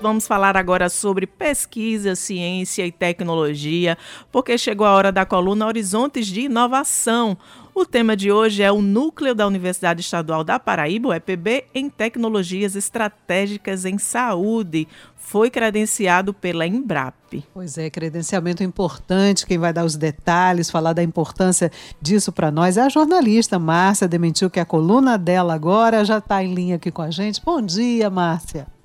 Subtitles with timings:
[0.00, 3.98] Vamos falar agora sobre pesquisa, ciência e tecnologia,
[4.30, 7.36] porque chegou a hora da coluna Horizontes de Inovação.
[7.74, 11.90] O tema de hoje é o Núcleo da Universidade Estadual da Paraíba, o EPB, em
[11.90, 14.86] Tecnologias Estratégicas em Saúde.
[15.16, 17.44] Foi credenciado pela Embrap.
[17.52, 19.46] Pois é, credenciamento importante.
[19.46, 24.06] Quem vai dar os detalhes, falar da importância disso para nós é a jornalista Márcia
[24.06, 27.42] Dementiu, que é a coluna dela agora já está em linha aqui com a gente.
[27.44, 28.77] Bom dia, Márcia.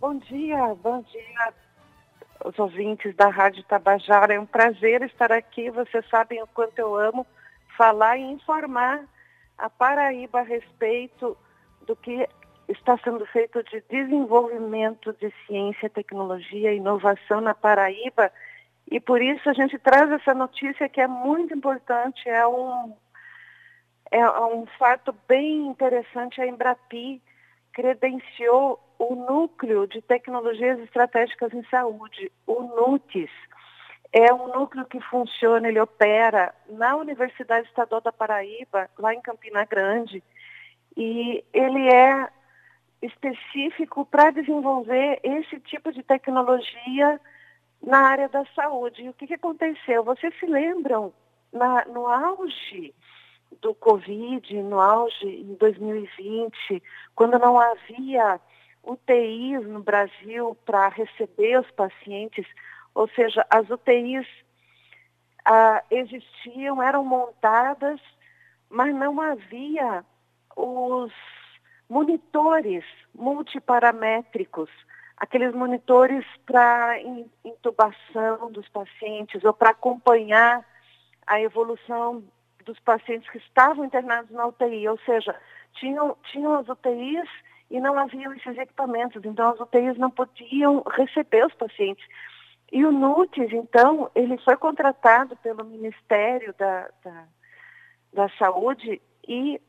[0.00, 1.52] Bom dia, bom dia
[2.44, 4.34] os ouvintes da Rádio Tabajara.
[4.34, 5.70] É um prazer estar aqui.
[5.70, 7.26] Vocês sabem o quanto eu amo
[7.76, 9.04] falar e informar
[9.58, 11.36] a Paraíba a respeito
[11.84, 12.28] do que
[12.68, 18.30] está sendo feito de desenvolvimento de ciência, tecnologia e inovação na Paraíba.
[18.88, 22.96] E por isso a gente traz essa notícia que é muito importante, é um,
[24.12, 26.40] é um fato bem interessante.
[26.40, 27.20] A Embrapi
[27.72, 33.30] credenciou o Núcleo de Tecnologias Estratégicas em Saúde, o NUTES,
[34.12, 39.64] é um núcleo que funciona, ele opera na Universidade Estadual da Paraíba, lá em Campina
[39.64, 40.22] Grande,
[40.96, 42.28] e ele é
[43.02, 47.20] específico para desenvolver esse tipo de tecnologia
[47.82, 49.02] na área da saúde.
[49.02, 50.02] E o que, que aconteceu?
[50.02, 51.12] Vocês se lembram,
[51.52, 52.94] na, no auge
[53.60, 56.82] do Covid, no auge em 2020,
[57.14, 58.40] quando não havia
[58.88, 62.46] UTIs no Brasil para receber os pacientes,
[62.94, 64.26] ou seja, as UTIs
[65.44, 68.00] ah, existiam, eram montadas,
[68.70, 70.04] mas não havia
[70.56, 71.12] os
[71.88, 74.70] monitores multiparamétricos,
[75.16, 76.98] aqueles monitores para
[77.44, 80.64] intubação dos pacientes ou para acompanhar
[81.26, 82.24] a evolução
[82.64, 85.34] dos pacientes que estavam internados na UTI, ou seja,
[85.74, 87.28] tinham, tinham as UTIs
[87.70, 92.04] e não haviam esses equipamentos, então as UTIs não podiam receber os pacientes.
[92.70, 97.24] E o NUTES, então, ele foi contratado pelo Ministério da, da,
[98.12, 99.60] da Saúde e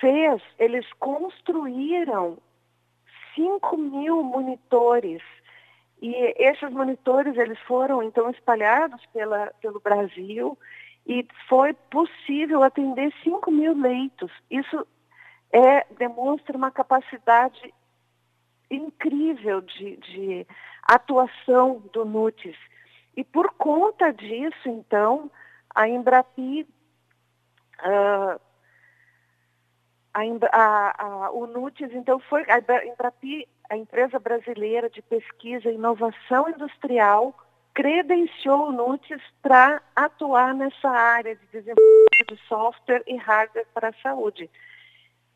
[0.00, 2.38] fez, eles construíram
[3.34, 5.22] 5 mil monitores.
[6.02, 10.58] E esses monitores, eles foram, então, espalhados pela, pelo Brasil
[11.06, 14.32] e foi possível atender 5 mil leitos.
[14.50, 14.86] Isso
[15.52, 17.72] é, demonstra uma capacidade
[18.70, 20.46] incrível de, de
[20.82, 22.56] atuação do NUTES.
[23.16, 25.30] E por conta disso, então,
[25.74, 26.66] a Embrapi,
[27.80, 28.40] uh,
[30.14, 30.22] a,
[30.52, 36.48] a, a, o NUTES, então, foi a Embrapi, a empresa brasileira de pesquisa e inovação
[36.48, 37.34] industrial,
[37.74, 43.94] credenciou o NUTES para atuar nessa área de desenvolvimento de software e hardware para a
[44.02, 44.50] saúde.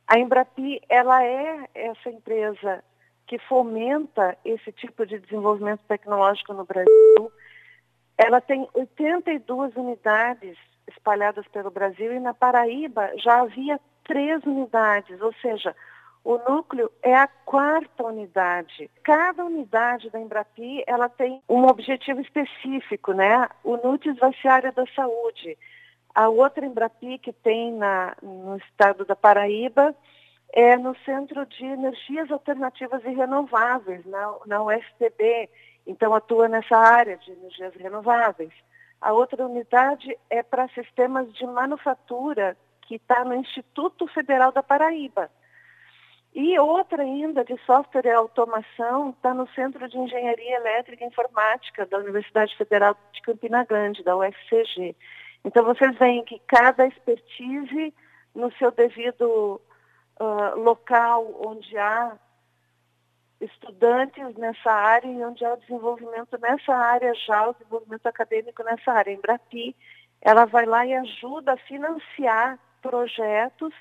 [0.07, 2.85] A Embrapi, ela é essa empresa
[3.27, 7.33] que fomenta esse tipo de desenvolvimento tecnológico no Brasil.
[8.19, 10.57] Ela tem 82 unidades
[10.87, 15.75] espalhadas pelo Brasil e na Paraíba já havia três unidades, ou seja,
[16.23, 18.91] o núcleo é a quarta unidade.
[19.03, 23.49] Cada unidade da Embrapi, ela tem um objetivo específico, né?
[23.63, 25.59] O NUTES vai ser área da saúde.
[26.15, 29.95] A outra Embrapi que tem na, no estado da Paraíba
[30.53, 35.51] é no Centro de Energias Alternativas e Renováveis, na, na UFPB.
[35.85, 38.53] Então, atua nessa área de energias renováveis.
[39.01, 45.29] A outra unidade é para sistemas de manufatura, que está no Instituto Federal da Paraíba.
[46.35, 51.87] E outra ainda de software e automação está no Centro de Engenharia Elétrica e Informática
[51.87, 54.97] da Universidade Federal de Campina Grande, da UFCG.
[55.45, 57.95] Então vocês veem que cada expertise
[58.35, 59.61] no seu devido
[60.19, 62.19] uh, local onde há
[63.41, 68.93] estudantes nessa área e onde há o desenvolvimento nessa área já, o desenvolvimento acadêmico nessa
[68.93, 69.13] área.
[69.13, 69.77] A Embrapi,
[70.21, 73.75] ela vai lá e ajuda a financiar projetos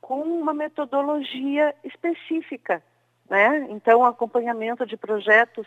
[0.00, 2.82] com uma metodologia específica,
[3.28, 3.66] né?
[3.70, 5.66] Então, acompanhamento de projetos,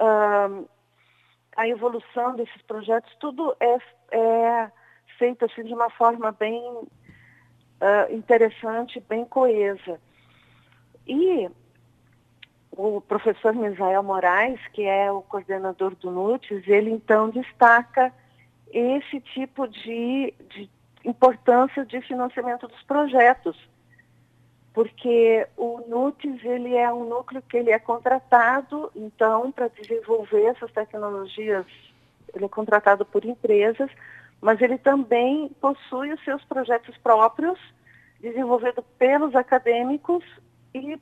[0.00, 0.68] uh,
[1.60, 3.76] a evolução desses projetos, tudo é,
[4.12, 4.70] é
[5.18, 6.88] feito assim de uma forma bem uh,
[8.10, 10.00] interessante, bem coesa.
[11.06, 11.50] E
[12.70, 18.10] o professor Misael Moraes, que é o coordenador do NUTES, ele então destaca
[18.72, 20.70] esse tipo de, de
[21.04, 23.54] importância de financiamento dos projetos,
[24.80, 30.72] porque o NUTES ele é um núcleo que ele é contratado, então, para desenvolver essas
[30.72, 31.66] tecnologias,
[32.34, 33.90] ele é contratado por empresas,
[34.40, 37.60] mas ele também possui os seus projetos próprios
[38.20, 40.24] desenvolvido pelos acadêmicos
[40.72, 40.98] e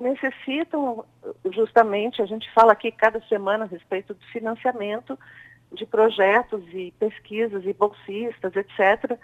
[0.00, 1.04] necessitam
[1.52, 5.18] justamente, a gente fala aqui cada semana a respeito do financiamento
[5.72, 9.18] de projetos e pesquisas e bolsistas, etc.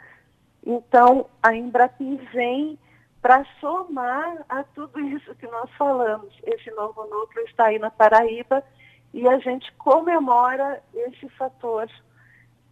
[0.67, 2.77] Então, a Embrapi vem
[3.23, 6.35] para somar a tudo isso que nós falamos.
[6.43, 8.63] Esse novo núcleo está aí na Paraíba
[9.15, 11.89] e a gente comemora esse fator,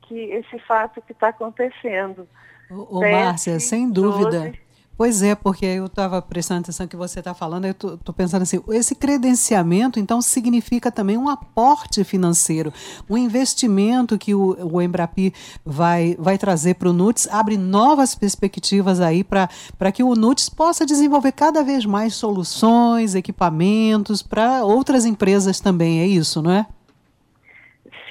[0.03, 2.29] que esse fato que está acontecendo.
[2.69, 4.41] Ô, Márcia, sem dúvida.
[4.41, 4.61] 12,
[5.01, 8.63] Pois é, porque eu estava prestando atenção que você está falando, eu estou pensando assim,
[8.69, 12.71] esse credenciamento, então, significa também um aporte financeiro,
[13.09, 15.33] um investimento que o, o Embrapi
[15.65, 20.85] vai, vai trazer para o NUTS, abre novas perspectivas aí para que o NUTS possa
[20.85, 26.67] desenvolver cada vez mais soluções, equipamentos para outras empresas também, é isso, não é?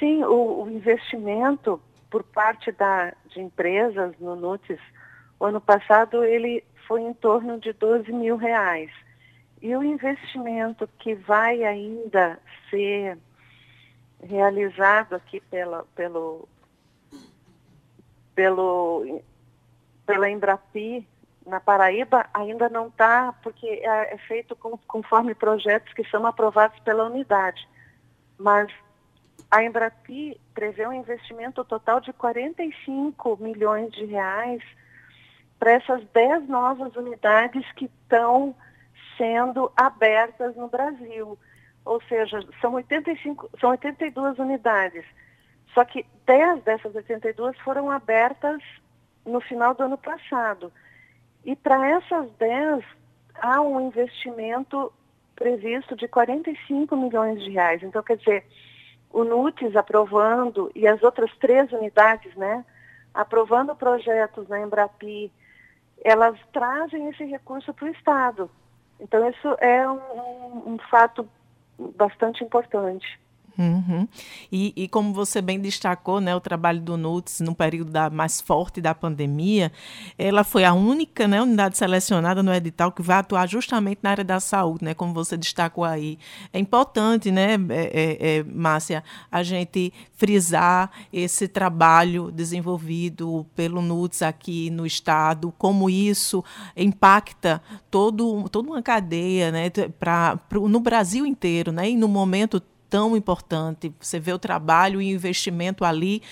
[0.00, 4.80] Sim, o, o investimento por parte da, de empresas no NUTS,
[5.38, 8.90] o ano passado ele foi em torno de 12 mil reais.
[9.62, 12.36] E o investimento que vai ainda
[12.68, 13.16] ser
[14.20, 16.48] realizado aqui pela, pelo,
[18.34, 19.22] pelo,
[20.04, 21.06] pela Embrapi
[21.46, 26.80] na Paraíba ainda não está, porque é, é feito com, conforme projetos que são aprovados
[26.80, 27.68] pela unidade.
[28.36, 28.68] Mas
[29.48, 34.60] a Embrapi prevê um investimento total de 45 milhões de reais
[35.60, 38.54] para essas 10 novas unidades que estão
[39.18, 41.38] sendo abertas no Brasil.
[41.84, 45.04] Ou seja, são, 85, são 82 unidades.
[45.74, 48.62] Só que 10 dessas 82 foram abertas
[49.24, 50.72] no final do ano passado.
[51.44, 52.82] E para essas 10,
[53.34, 54.90] há um investimento
[55.36, 57.82] previsto de 45 milhões de reais.
[57.82, 58.46] Então, quer dizer,
[59.10, 62.64] o NUTES aprovando e as outras três unidades, né,
[63.12, 65.30] aprovando projetos na Embrapi
[66.04, 68.50] elas trazem esse recurso para o Estado.
[68.98, 71.28] Então, isso é um, um, um fato
[71.96, 73.18] bastante importante.
[73.60, 74.08] Uhum.
[74.50, 78.40] E, e, como você bem destacou, né, o trabalho do NUTS no período da, mais
[78.40, 79.70] forte da pandemia,
[80.16, 84.24] ela foi a única né, unidade selecionada no edital que vai atuar justamente na área
[84.24, 86.18] da saúde, né, como você destacou aí.
[86.54, 94.22] É importante, né, é, é, é Márcia, a gente frisar esse trabalho desenvolvido pelo NUTS
[94.22, 96.42] aqui no Estado, como isso
[96.74, 97.60] impacta
[97.90, 99.68] todo, toda uma cadeia né,
[99.98, 103.94] pra, pro, no Brasil inteiro, né, e no momento tão importante.
[104.00, 106.22] Você vê o trabalho e o investimento ali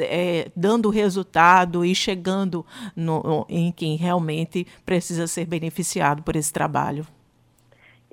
[0.00, 2.64] é, dando resultado e chegando
[2.96, 7.06] no, em quem realmente precisa ser beneficiado por esse trabalho.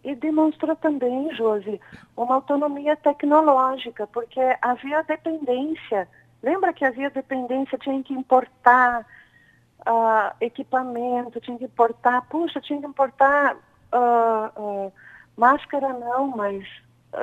[0.04, 1.80] E demonstrou também, Josi,
[2.18, 6.10] uma autonomia tecnológica, porque havia dependência.
[6.42, 9.06] Lembra que havia dependência, tinha que importar
[9.88, 14.94] uh, equipamento, tinha que importar, puxa, tinha que importar uh, uh,
[15.38, 16.66] máscara não, mas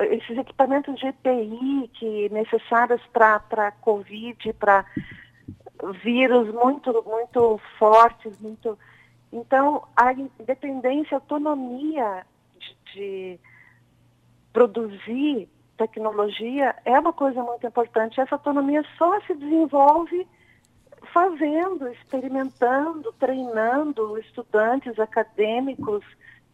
[0.09, 4.85] esses equipamentos de EPI que necessários para Covid, para
[6.03, 8.77] vírus muito, muito fortes, muito.
[9.31, 12.25] Então, a independência, a autonomia
[12.57, 13.39] de, de
[14.53, 18.19] produzir tecnologia é uma coisa muito importante.
[18.21, 20.27] Essa autonomia só se desenvolve
[21.13, 26.05] fazendo, experimentando, treinando estudantes acadêmicos,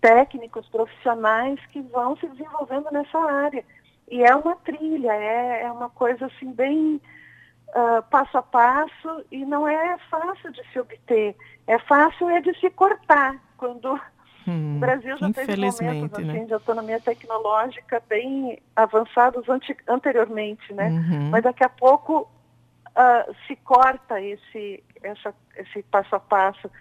[0.01, 3.63] técnicos, profissionais que vão se desenvolvendo nessa área.
[4.09, 7.01] E é uma trilha, é, é uma coisa assim bem
[7.69, 11.35] uh, passo a passo e não é fácil de se obter.
[11.65, 13.99] É fácil é de se cortar quando
[14.47, 16.45] hum, o Brasil já teve momentos assim, né?
[16.45, 19.45] de autonomia tecnológica bem avançados
[19.87, 20.89] anteriormente, né?
[20.89, 21.29] Uhum.
[21.29, 22.29] Mas daqui a pouco
[22.97, 26.71] uh, se corta esse, essa, esse passo a passo.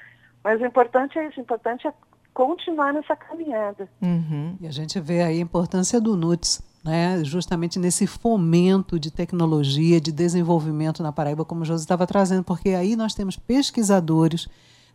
[0.44, 1.92] Mas o importante é isso, o importante é
[2.36, 3.88] continuar nessa caminhada.
[4.02, 4.58] Uhum.
[4.60, 9.98] E a gente vê aí a importância do NUTS, né, justamente nesse fomento de tecnologia,
[9.98, 14.46] de desenvolvimento na Paraíba, como o José estava trazendo, porque aí nós temos pesquisadores,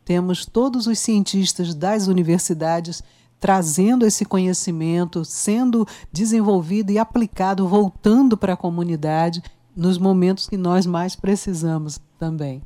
[0.05, 3.01] temos todos os cientistas das universidades
[3.39, 9.41] trazendo esse conhecimento, sendo desenvolvido e aplicado, voltando para a comunidade
[9.75, 12.61] nos momentos que nós mais precisamos também.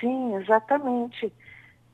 [0.00, 1.32] Sim, exatamente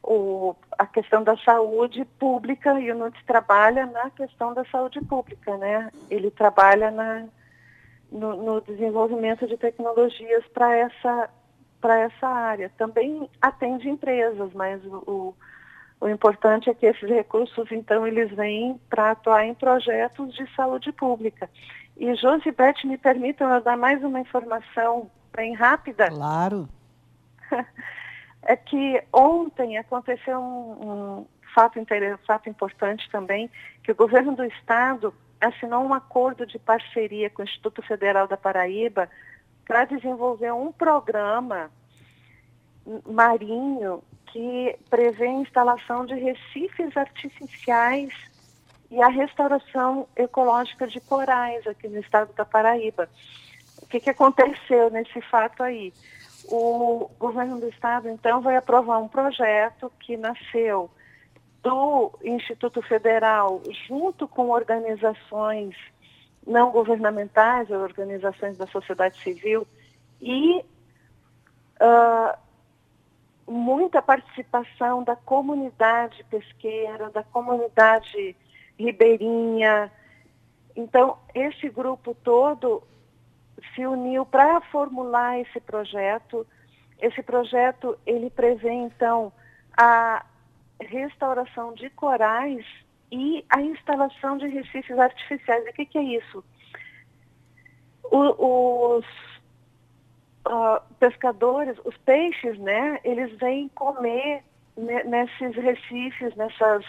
[0.06, 5.56] o, a questão da saúde pública e o NUTS trabalha na questão da saúde pública,
[5.56, 5.90] né?
[6.10, 7.24] Ele trabalha na,
[8.12, 11.30] no, no desenvolvimento de tecnologias para essa,
[11.80, 12.70] para essa área.
[12.76, 15.34] Também atende empresas, mas o, o,
[16.02, 20.92] o importante é que esses recursos, então, eles vêm para atuar em projetos de saúde
[20.92, 21.48] pública.
[21.96, 26.10] E Josibete, me permitam eu dar mais uma informação bem rápida?
[26.10, 26.68] Claro.
[28.46, 31.78] é que ontem aconteceu um, um fato,
[32.26, 33.50] fato importante também,
[33.82, 38.36] que o governo do estado assinou um acordo de parceria com o Instituto Federal da
[38.36, 39.08] Paraíba
[39.66, 41.70] para desenvolver um programa
[43.06, 48.12] marinho que prevê a instalação de recifes artificiais
[48.90, 53.08] e a restauração ecológica de corais aqui no estado da Paraíba.
[53.82, 55.92] O que, que aconteceu nesse fato aí?
[56.48, 60.90] O governo do estado, então, vai aprovar um projeto que nasceu
[61.62, 65.74] do Instituto Federal, junto com organizações
[66.46, 69.66] não governamentais, organizações da sociedade civil,
[70.20, 70.62] e
[71.80, 72.38] uh,
[73.46, 78.36] muita participação da comunidade pesqueira, da comunidade
[78.78, 79.90] ribeirinha.
[80.76, 82.82] Então, esse grupo todo
[83.74, 86.46] se uniu para formular esse projeto.
[87.00, 89.32] Esse projeto, ele prevê, então,
[89.76, 90.24] a
[90.80, 92.64] restauração de corais
[93.10, 95.64] e a instalação de recifes artificiais.
[95.68, 96.44] O que, que é isso?
[98.04, 99.04] O, os
[100.46, 104.42] uh, pescadores, os peixes, né, eles vêm comer
[104.76, 106.84] nesses recifes, nesses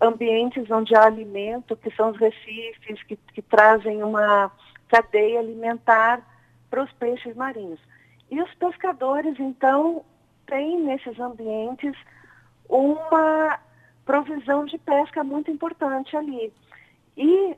[0.00, 4.52] ambientes onde há alimento, que são os recifes, que, que trazem uma
[4.92, 6.20] cadeia alimentar
[6.68, 7.80] para os peixes marinhos.
[8.30, 10.04] E os pescadores, então,
[10.46, 11.96] têm nesses ambientes
[12.68, 13.58] uma
[14.04, 16.52] provisão de pesca muito importante ali.
[17.16, 17.56] E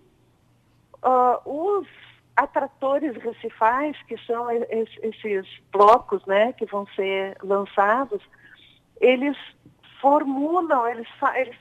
[1.02, 1.88] uh, os
[2.36, 8.22] atratores recifais, que são esses blocos né, que vão ser lançados,
[9.00, 9.36] eles
[10.00, 11.56] formulam, eles, fa eles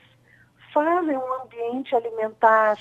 [0.72, 2.76] fazem um ambiente alimentar,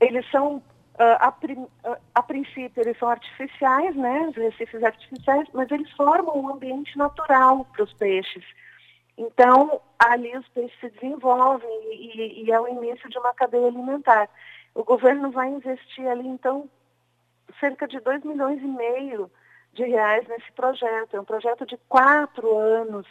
[0.00, 0.62] eles são,
[0.98, 6.48] a, uh, a, princípio, eles são artificiais, né, os recifes artificiais, mas eles formam um
[6.54, 8.44] ambiente natural para os peixes.
[9.16, 14.28] Então, ali os peixes se desenvolvem e, e, é o início de uma cadeia alimentar.
[14.74, 16.68] O governo vai investir ali, então,
[17.60, 19.30] cerca de 2 milhões e meio
[19.74, 21.16] de reais nesse projeto.
[21.16, 23.06] É um projeto de quatro anos.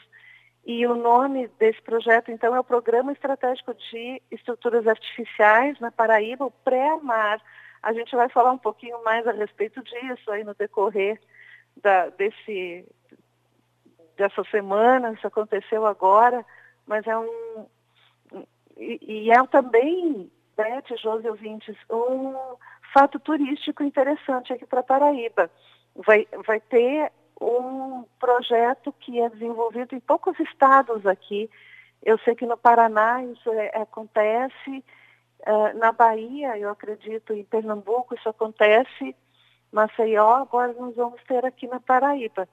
[0.65, 6.45] E o nome desse projeto, então, é o Programa Estratégico de Estruturas Artificiais na Paraíba,
[6.45, 7.41] o Pré-Amar.
[7.81, 11.19] A gente vai falar um pouquinho mais a respeito disso aí no decorrer
[11.81, 12.85] da, desse,
[14.15, 16.45] dessa semana, isso aconteceu agora,
[16.85, 17.65] mas é um.
[18.77, 22.35] E, e é também, Beth, José ouvintes, um
[22.93, 25.49] fato turístico interessante aqui para Paraíba.
[25.95, 31.49] Vai, vai ter um projeto que é desenvolvido em poucos estados aqui.
[32.03, 34.83] Eu sei que no Paraná isso é, acontece,
[35.47, 39.15] uh, na Bahia, eu acredito, em Pernambuco isso acontece,
[39.71, 42.47] Maceió, agora nós vamos ter aqui na Paraíba.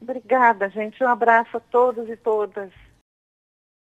[0.00, 1.02] Obrigada, gente.
[1.02, 2.70] Um abraço a todos e todas.